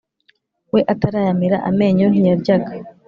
[0.73, 2.71] we atarayamera amenyo ntiyaryaga,